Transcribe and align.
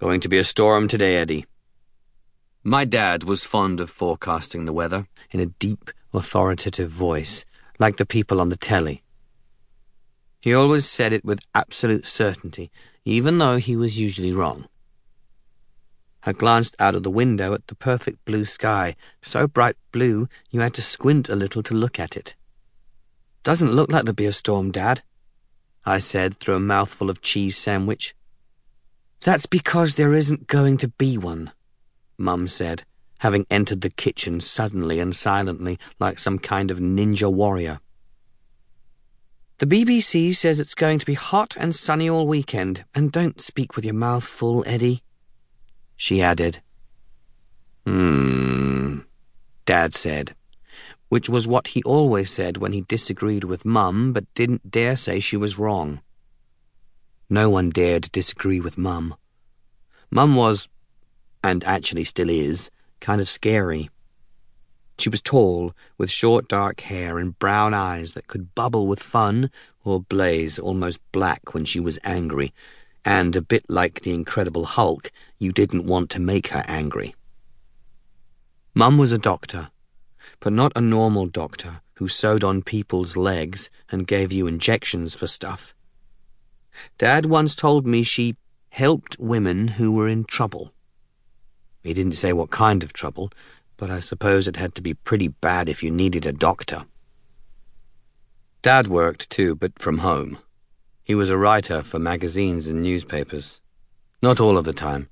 Going 0.00 0.20
to 0.20 0.30
be 0.30 0.38
a 0.38 0.44
storm 0.44 0.88
today, 0.88 1.16
Eddie. 1.16 1.44
My 2.64 2.86
dad 2.86 3.24
was 3.24 3.44
fond 3.44 3.80
of 3.80 3.90
forecasting 3.90 4.64
the 4.64 4.72
weather 4.72 5.06
in 5.30 5.40
a 5.40 5.52
deep, 5.60 5.90
authoritative 6.14 6.88
voice, 6.88 7.44
like 7.78 7.98
the 7.98 8.06
people 8.06 8.40
on 8.40 8.48
the 8.48 8.56
telly. 8.56 9.02
He 10.40 10.54
always 10.54 10.86
said 10.86 11.12
it 11.12 11.22
with 11.22 11.44
absolute 11.54 12.06
certainty, 12.06 12.70
even 13.04 13.36
though 13.36 13.58
he 13.58 13.76
was 13.76 14.00
usually 14.00 14.32
wrong. 14.32 14.68
I 16.24 16.32
glanced 16.32 16.76
out 16.78 16.94
of 16.94 17.02
the 17.02 17.10
window 17.10 17.52
at 17.52 17.66
the 17.66 17.74
perfect 17.74 18.24
blue 18.24 18.46
sky, 18.46 18.96
so 19.20 19.46
bright 19.46 19.76
blue 19.92 20.28
you 20.50 20.60
had 20.60 20.72
to 20.74 20.82
squint 20.82 21.28
a 21.28 21.36
little 21.36 21.62
to 21.64 21.74
look 21.74 22.00
at 22.00 22.16
it. 22.16 22.34
Doesn't 23.42 23.72
look 23.72 23.92
like 23.92 24.04
there'll 24.04 24.14
be 24.14 24.24
a 24.24 24.32
storm, 24.32 24.70
Dad, 24.70 25.02
I 25.84 25.98
said 25.98 26.38
through 26.40 26.56
a 26.56 26.60
mouthful 26.60 27.10
of 27.10 27.20
cheese 27.20 27.58
sandwich. 27.58 28.14
That's 29.22 29.46
because 29.46 29.94
there 29.94 30.14
isn't 30.14 30.46
going 30.46 30.78
to 30.78 30.88
be 30.88 31.18
one, 31.18 31.52
Mum 32.16 32.48
said, 32.48 32.84
having 33.18 33.46
entered 33.50 33.82
the 33.82 33.90
kitchen 33.90 34.40
suddenly 34.40 34.98
and 34.98 35.14
silently 35.14 35.78
like 35.98 36.18
some 36.18 36.38
kind 36.38 36.70
of 36.70 36.78
ninja 36.78 37.32
warrior. 37.32 37.80
The 39.58 39.66
BBC 39.66 40.34
says 40.34 40.58
it's 40.58 40.74
going 40.74 40.98
to 41.00 41.06
be 41.06 41.14
hot 41.14 41.54
and 41.58 41.74
sunny 41.74 42.08
all 42.08 42.26
weekend, 42.26 42.84
and 42.94 43.12
don't 43.12 43.40
speak 43.40 43.76
with 43.76 43.84
your 43.84 43.94
mouth 43.94 44.24
full, 44.24 44.64
Eddie. 44.66 45.02
She 45.96 46.22
added. 46.22 46.62
Hmm, 47.84 49.00
Dad 49.66 49.92
said 49.92 50.34
which 51.10 51.28
was 51.28 51.46
what 51.46 51.68
he 51.68 51.82
always 51.82 52.30
said 52.30 52.56
when 52.56 52.72
he 52.72 52.82
disagreed 52.82 53.44
with 53.44 53.64
Mum 53.64 54.12
but 54.12 54.32
didn't 54.34 54.70
dare 54.70 54.96
say 54.96 55.20
she 55.20 55.36
was 55.36 55.58
wrong. 55.58 56.00
No 57.30 57.48
one 57.48 57.70
dared 57.70 58.12
disagree 58.12 58.60
with 58.60 58.76
Mum. 58.76 59.14
Mum 60.10 60.34
was, 60.34 60.68
and 61.42 61.64
actually 61.64 62.04
still 62.04 62.28
is, 62.28 62.70
kind 63.00 63.20
of 63.20 63.28
scary. 63.28 63.88
She 64.98 65.08
was 65.08 65.22
tall, 65.22 65.72
with 65.96 66.10
short 66.10 66.48
dark 66.48 66.80
hair 66.82 67.18
and 67.18 67.38
brown 67.38 67.72
eyes 67.72 68.12
that 68.12 68.26
could 68.26 68.54
bubble 68.54 68.86
with 68.86 69.00
fun 69.00 69.50
or 69.84 70.02
blaze 70.02 70.58
almost 70.58 71.00
black 71.12 71.54
when 71.54 71.64
she 71.64 71.80
was 71.80 71.98
angry, 72.04 72.52
and 73.04 73.34
a 73.34 73.40
bit 73.40 73.64
like 73.70 74.00
the 74.00 74.12
Incredible 74.12 74.66
Hulk, 74.66 75.10
you 75.38 75.52
didn't 75.52 75.86
want 75.86 76.10
to 76.10 76.20
make 76.20 76.48
her 76.48 76.64
angry. 76.66 77.14
Mum 78.74 78.98
was 78.98 79.12
a 79.12 79.18
doctor 79.18 79.70
but 80.38 80.52
not 80.52 80.72
a 80.76 80.80
normal 80.80 81.26
doctor 81.26 81.80
who 81.94 82.08
sewed 82.08 82.44
on 82.44 82.62
people's 82.62 83.16
legs 83.16 83.70
and 83.90 84.06
gave 84.06 84.32
you 84.32 84.46
injections 84.46 85.14
for 85.14 85.26
stuff. 85.26 85.74
Dad 87.00 87.24
once 87.24 87.54
told 87.54 87.86
me 87.86 88.02
she 88.02 88.36
helped 88.68 89.18
women 89.18 89.68
who 89.68 89.90
were 89.90 90.06
in 90.06 90.22
trouble. 90.22 90.70
He 91.82 91.94
didn't 91.94 92.12
say 92.12 92.34
what 92.34 92.50
kind 92.50 92.82
of 92.82 92.92
trouble, 92.92 93.32
but 93.78 93.90
I 93.90 94.00
suppose 94.00 94.46
it 94.46 94.56
had 94.56 94.74
to 94.74 94.82
be 94.82 94.92
pretty 94.92 95.28
bad 95.28 95.70
if 95.70 95.82
you 95.82 95.90
needed 95.90 96.26
a 96.26 96.32
doctor. 96.32 96.84
Dad 98.60 98.88
worked 98.88 99.30
too, 99.30 99.54
but 99.54 99.78
from 99.78 100.04
home. 100.04 100.40
He 101.02 101.14
was 101.14 101.30
a 101.30 101.38
writer 101.38 101.82
for 101.82 101.98
magazines 101.98 102.66
and 102.66 102.82
newspapers. 102.82 103.62
Not 104.20 104.38
all 104.38 104.58
of 104.58 104.66
the 104.66 104.74
time. 104.74 105.08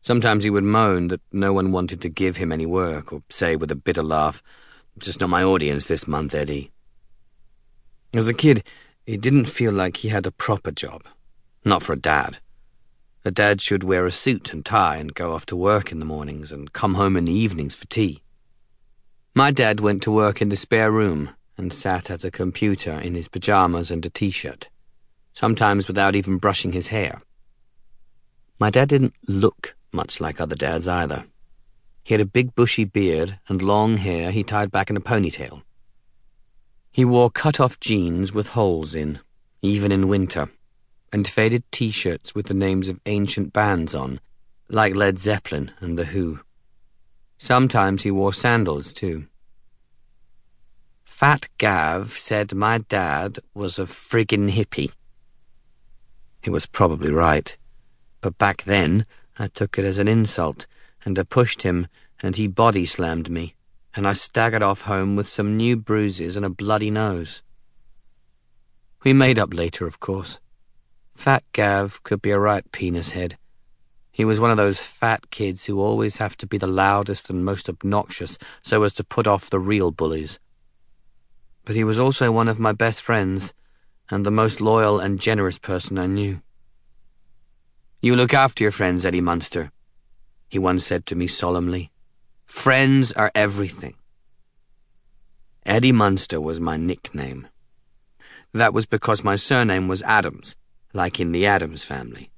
Sometimes 0.00 0.42
he 0.42 0.50
would 0.50 0.64
moan 0.64 1.06
that 1.06 1.20
no 1.30 1.52
one 1.52 1.70
wanted 1.70 2.00
to 2.00 2.08
give 2.08 2.38
him 2.38 2.50
any 2.50 2.66
work, 2.66 3.12
or 3.12 3.22
say 3.28 3.54
with 3.54 3.70
a 3.70 3.76
bitter 3.76 4.02
laugh, 4.02 4.42
Just 4.98 5.20
not 5.20 5.30
my 5.30 5.44
audience 5.44 5.86
this 5.86 6.08
month, 6.08 6.34
Eddie. 6.34 6.72
As 8.12 8.26
a 8.26 8.34
kid, 8.34 8.64
he 9.06 9.16
didn't 9.16 9.46
feel 9.46 9.72
like 9.72 9.98
he 9.98 10.08
had 10.08 10.26
a 10.26 10.32
proper 10.32 10.70
job. 10.70 11.04
Not 11.64 11.82
for 11.82 11.92
a 11.92 12.00
dad. 12.00 12.38
A 13.24 13.30
dad 13.30 13.60
should 13.60 13.84
wear 13.84 14.06
a 14.06 14.10
suit 14.10 14.52
and 14.52 14.64
tie 14.64 14.96
and 14.96 15.14
go 15.14 15.34
off 15.34 15.44
to 15.46 15.56
work 15.56 15.92
in 15.92 16.00
the 16.00 16.06
mornings 16.06 16.50
and 16.50 16.72
come 16.72 16.94
home 16.94 17.16
in 17.16 17.26
the 17.26 17.32
evenings 17.32 17.74
for 17.74 17.86
tea. 17.86 18.22
My 19.34 19.50
dad 19.50 19.80
went 19.80 20.02
to 20.04 20.10
work 20.10 20.40
in 20.40 20.48
the 20.48 20.56
spare 20.56 20.90
room 20.90 21.30
and 21.56 21.72
sat 21.72 22.10
at 22.10 22.24
a 22.24 22.30
computer 22.30 22.94
in 22.94 23.14
his 23.14 23.28
pajamas 23.28 23.90
and 23.90 24.04
a 24.06 24.10
t 24.10 24.30
shirt, 24.30 24.70
sometimes 25.34 25.86
without 25.86 26.16
even 26.16 26.38
brushing 26.38 26.72
his 26.72 26.88
hair. 26.88 27.20
My 28.58 28.70
dad 28.70 28.88
didn't 28.88 29.14
look 29.28 29.76
much 29.92 30.20
like 30.20 30.40
other 30.40 30.56
dads 30.56 30.88
either. 30.88 31.26
He 32.02 32.14
had 32.14 32.20
a 32.20 32.26
big 32.26 32.54
bushy 32.54 32.84
beard 32.84 33.38
and 33.48 33.60
long 33.60 33.98
hair 33.98 34.30
he 34.30 34.42
tied 34.42 34.70
back 34.70 34.88
in 34.90 34.96
a 34.96 35.00
ponytail. 35.00 35.62
He 36.92 37.04
wore 37.04 37.30
cut-off 37.30 37.78
jeans 37.78 38.32
with 38.32 38.48
holes 38.48 38.94
in, 38.94 39.20
even 39.62 39.92
in 39.92 40.08
winter, 40.08 40.50
and 41.12 41.26
faded 41.26 41.62
t-shirts 41.70 42.34
with 42.34 42.46
the 42.46 42.54
names 42.54 42.88
of 42.88 43.00
ancient 43.06 43.52
bands 43.52 43.94
on, 43.94 44.20
like 44.68 44.94
Led 44.94 45.18
Zeppelin 45.18 45.72
and 45.80 45.98
The 45.98 46.06
Who. 46.06 46.40
Sometimes 47.38 48.02
he 48.02 48.10
wore 48.10 48.32
sandals, 48.32 48.92
too. 48.92 49.26
Fat 51.04 51.48
Gav 51.58 52.18
said 52.18 52.54
my 52.54 52.78
dad 52.78 53.38
was 53.54 53.78
a 53.78 53.84
friggin' 53.84 54.50
hippie. 54.50 54.92
He 56.42 56.50
was 56.50 56.66
probably 56.66 57.12
right, 57.12 57.56
but 58.20 58.36
back 58.36 58.64
then, 58.64 59.06
I 59.38 59.46
took 59.46 59.78
it 59.78 59.84
as 59.84 59.98
an 59.98 60.08
insult, 60.08 60.66
and 61.04 61.18
I 61.18 61.22
pushed 61.22 61.62
him, 61.62 61.86
and 62.22 62.36
he 62.36 62.46
body 62.46 62.84
slammed 62.84 63.30
me, 63.30 63.54
and 63.94 64.06
I 64.06 64.12
staggered 64.12 64.62
off 64.62 64.82
home 64.82 65.16
with 65.16 65.28
some 65.28 65.56
new 65.56 65.76
bruises 65.76 66.36
and 66.36 66.44
a 66.44 66.50
bloody 66.50 66.90
nose. 66.90 67.42
We 69.02 69.12
made 69.12 69.38
up 69.38 69.54
later, 69.54 69.86
of 69.86 70.00
course. 70.00 70.38
Fat 71.14 71.44
Gav 71.52 72.02
could 72.02 72.22
be 72.22 72.30
a 72.30 72.38
right 72.38 72.70
penis 72.72 73.10
head. 73.10 73.36
He 74.12 74.24
was 74.24 74.40
one 74.40 74.50
of 74.50 74.56
those 74.56 74.82
fat 74.82 75.30
kids 75.30 75.66
who 75.66 75.80
always 75.80 76.16
have 76.16 76.36
to 76.38 76.46
be 76.46 76.58
the 76.58 76.66
loudest 76.66 77.30
and 77.30 77.44
most 77.44 77.68
obnoxious 77.68 78.38
so 78.62 78.82
as 78.82 78.92
to 78.94 79.04
put 79.04 79.26
off 79.26 79.50
the 79.50 79.58
real 79.58 79.90
bullies. 79.90 80.38
But 81.64 81.76
he 81.76 81.84
was 81.84 81.98
also 81.98 82.30
one 82.30 82.48
of 82.48 82.58
my 82.58 82.72
best 82.72 83.02
friends, 83.02 83.54
and 84.10 84.26
the 84.26 84.30
most 84.30 84.60
loyal 84.60 84.98
and 84.98 85.20
generous 85.20 85.58
person 85.58 85.98
I 85.98 86.06
knew. 86.06 86.42
You 88.00 88.16
look 88.16 88.34
after 88.34 88.64
your 88.64 88.72
friends, 88.72 89.06
Eddie 89.06 89.20
Munster, 89.20 89.70
he 90.48 90.58
once 90.58 90.84
said 90.84 91.06
to 91.06 91.14
me 91.14 91.26
solemnly. 91.26 91.92
Friends 92.50 93.10
are 93.12 93.30
everything. 93.34 93.94
Eddie 95.64 95.92
Munster 95.92 96.38
was 96.40 96.60
my 96.60 96.76
nickname. 96.76 97.46
That 98.52 98.74
was 98.74 98.84
because 98.84 99.24
my 99.24 99.36
surname 99.36 99.88
was 99.88 100.02
Adams, 100.02 100.56
like 100.92 101.20
in 101.20 101.32
the 101.32 101.46
Addams 101.46 101.84
family. 101.84 102.30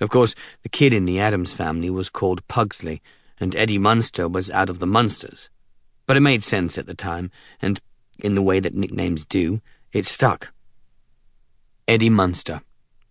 Of 0.00 0.08
course, 0.08 0.34
the 0.62 0.68
kid 0.68 0.92
in 0.92 1.04
the 1.04 1.20
Addams 1.20 1.52
family 1.52 1.88
was 1.88 2.08
called 2.08 2.48
Pugsley, 2.48 3.00
and 3.38 3.54
Eddie 3.54 3.78
Munster 3.78 4.28
was 4.28 4.50
out 4.50 4.70
of 4.70 4.80
the 4.80 4.88
Munsters. 4.88 5.50
But 6.06 6.16
it 6.16 6.20
made 6.20 6.42
sense 6.42 6.76
at 6.76 6.86
the 6.86 6.94
time, 6.94 7.30
and 7.62 7.80
in 8.18 8.34
the 8.34 8.42
way 8.42 8.58
that 8.58 8.74
nicknames 8.74 9.24
do, 9.24 9.60
it 9.92 10.06
stuck. 10.06 10.52
Eddie 11.86 12.10
Munster, 12.10 12.62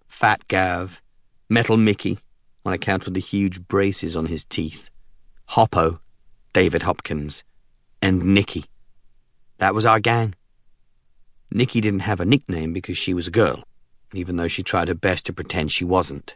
Fat 0.07 0.45
Gav, 0.49 1.01
Metal 1.47 1.77
Mickey, 1.77 2.19
on 2.65 2.73
account 2.73 3.07
of 3.07 3.13
the 3.13 3.21
huge 3.21 3.65
braces 3.67 4.17
on 4.17 4.25
his 4.25 4.43
teeth, 4.43 4.89
Hoppo, 5.51 6.01
David 6.57 6.81
Hopkins, 6.81 7.43
and 8.01 8.33
Nicky. 8.33 8.65
That 9.59 9.75
was 9.75 9.85
our 9.85 9.99
gang. 9.99 10.33
Nicky 11.51 11.81
didn't 11.81 12.09
have 12.09 12.19
a 12.19 12.25
nickname 12.25 12.73
because 12.73 12.97
she 12.97 13.13
was 13.13 13.27
a 13.27 13.37
girl, 13.39 13.63
even 14.11 14.37
though 14.37 14.47
she 14.47 14.63
tried 14.63 14.87
her 14.87 14.95
best 14.95 15.27
to 15.27 15.33
pretend 15.33 15.71
she 15.71 15.85
wasn't. 15.85 16.35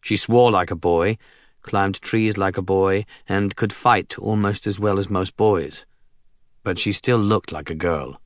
She 0.00 0.16
swore 0.16 0.50
like 0.50 0.72
a 0.72 0.74
boy, 0.90 1.18
climbed 1.62 2.00
trees 2.00 2.36
like 2.36 2.56
a 2.56 2.62
boy, 2.62 3.04
and 3.28 3.54
could 3.54 3.72
fight 3.72 4.18
almost 4.18 4.66
as 4.66 4.80
well 4.80 4.98
as 4.98 5.08
most 5.08 5.36
boys. 5.36 5.86
But 6.64 6.80
she 6.80 6.90
still 6.90 7.18
looked 7.18 7.52
like 7.52 7.70
a 7.70 7.76
girl. 7.76 8.20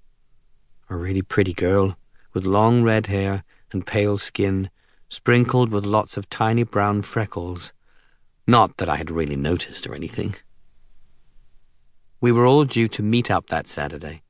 A 0.88 0.96
really 0.96 1.20
pretty 1.20 1.52
girl, 1.52 1.98
with 2.32 2.46
long 2.46 2.82
red 2.82 3.04
hair 3.04 3.44
and 3.70 3.86
pale 3.86 4.16
skin 4.16 4.70
sprinkled 5.10 5.72
with 5.72 5.84
lots 5.84 6.16
of 6.16 6.30
tiny 6.30 6.62
brown 6.62 7.02
freckles. 7.02 7.74
Not 8.46 8.78
that 8.78 8.88
I 8.88 8.96
had 8.96 9.10
really 9.10 9.36
noticed 9.36 9.86
or 9.86 9.94
anything. 9.94 10.34
We 12.20 12.32
were 12.32 12.46
all 12.46 12.64
due 12.64 12.88
to 12.88 13.02
meet 13.02 13.30
up 13.30 13.48
that 13.48 13.68
Saturday. 13.68 14.22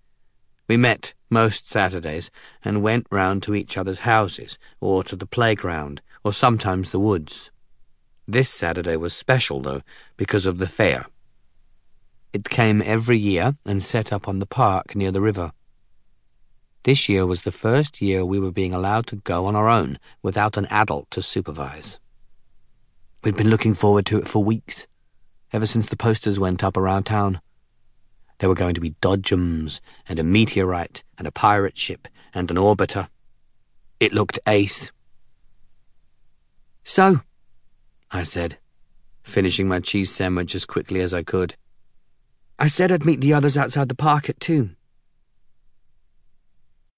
We 0.69 0.77
met 0.77 1.15
most 1.31 1.71
Saturdays 1.71 2.31
and 2.63 2.83
went 2.83 3.07
round 3.11 3.43
to 3.45 3.55
each 3.55 3.79
other's 3.79 4.01
houses, 4.01 4.59
or 4.81 5.03
to 5.05 5.17
the 5.17 5.27
playground, 5.27 6.03
or 6.23 6.33
sometimes 6.33 6.91
the 6.91 7.01
woods. 7.01 7.51
This 8.27 8.51
Saturday 8.51 8.97
was 8.97 9.15
special, 9.15 9.61
though, 9.61 9.81
because 10.19 10.45
of 10.45 10.59
the 10.59 10.67
fair. 10.67 11.07
It 12.35 12.51
came 12.51 12.83
every 12.83 13.17
year 13.17 13.57
and 13.65 13.83
set 13.83 14.13
up 14.13 14.29
on 14.29 14.39
the 14.39 14.47
park 14.47 14.95
near 14.95 15.11
the 15.11 15.23
river. 15.23 15.53
This 16.83 17.09
year 17.09 17.25
was 17.25 17.43
the 17.43 17.51
first 17.51 18.03
year 18.03 18.25
we 18.25 18.39
were 18.39 18.53
being 18.53 18.75
allowed 18.75 19.07
to 19.07 19.17
go 19.17 19.47
on 19.47 19.57
our 19.57 19.69
own 19.69 19.99
without 20.23 20.59
an 20.59 20.67
adult 20.67 21.11
to 21.13 21.23
supervise. 21.23 21.99
We'd 23.25 23.37
been 23.37 23.51
looking 23.51 23.73
forward 23.73 24.05
to 24.07 24.19
it 24.19 24.29
for 24.29 24.45
weeks, 24.45 24.87
ever 25.55 25.65
since 25.65 25.89
the 25.89 25.97
posters 25.97 26.39
went 26.39 26.63
up 26.63 26.77
around 26.77 27.05
town. 27.05 27.41
There 28.39 28.49
were 28.49 28.55
going 28.55 28.75
to 28.75 28.81
be 28.81 28.95
dodgems, 29.01 29.81
and 30.09 30.19
a 30.19 30.25
meteorite, 30.25 31.03
and 31.17 31.27
a 31.27 31.33
pirate 31.33 31.77
ship, 31.77 32.09
and 32.33 32.51
an 32.51 32.57
orbiter. 32.57 33.09
It 34.01 34.13
looked 34.13 34.39
ace. 34.47 34.93
So, 36.85 37.21
I 38.11 38.23
said, 38.23 38.59
finishing 39.23 39.69
my 39.69 39.81
cheese 39.81 40.15
sandwich 40.15 40.55
as 40.55 40.65
quickly 40.65 41.01
as 41.01 41.13
I 41.13 41.23
could. 41.23 41.57
I 42.59 42.69
said 42.69 42.91
I'd 42.91 43.05
meet 43.05 43.21
the 43.21 43.35
others 43.35 43.57
outside 43.57 43.89
the 43.89 43.95
park 43.95 44.29
at 44.29 44.41
two. 44.41 44.71